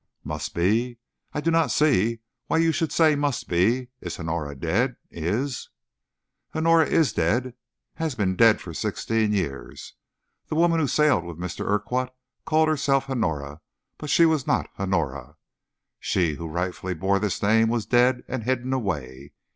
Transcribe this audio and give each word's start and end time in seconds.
"Must 0.23 0.55
be? 0.55 0.97
I 1.31 1.41
do 1.41 1.51
not 1.51 1.69
see 1.69 2.21
why 2.47 2.57
you 2.57 2.71
should 2.71 2.91
say 2.91 3.15
must 3.15 3.47
be! 3.47 3.89
Is 4.01 4.19
Honora 4.19 4.55
dead? 4.55 4.95
Is" 5.11 5.69
"Honora 6.55 6.87
is 6.87 7.13
dead 7.13 7.53
has 7.93 8.15
been 8.15 8.35
dead 8.35 8.59
for 8.61 8.73
sixteen 8.73 9.31
years. 9.31 9.93
The 10.47 10.55
woman 10.55 10.79
who 10.79 10.87
sailed 10.87 11.23
with 11.23 11.37
Mr. 11.37 11.65
Urquhart 11.67 12.09
called 12.45 12.67
herself 12.67 13.11
Honora, 13.11 13.61
but 13.99 14.09
she 14.09 14.25
was 14.25 14.47
not 14.47 14.71
Honora. 14.79 15.35
She 15.99 16.33
who 16.33 16.47
rightfully 16.47 16.95
bore 16.95 17.19
this 17.19 17.43
name 17.43 17.69
was 17.69 17.85
dead 17.85 18.23
and 18.27 18.43
hidden 18.43 18.73
away. 18.73 19.33